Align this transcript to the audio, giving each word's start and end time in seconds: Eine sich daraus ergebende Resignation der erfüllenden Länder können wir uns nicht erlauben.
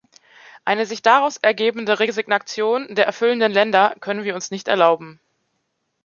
Eine 0.65 0.87
sich 0.87 1.03
daraus 1.03 1.37
ergebende 1.37 1.99
Resignation 1.99 2.95
der 2.95 3.05
erfüllenden 3.05 3.51
Länder 3.51 3.95
können 3.99 4.23
wir 4.23 4.33
uns 4.33 4.49
nicht 4.49 4.67
erlauben. 4.67 5.19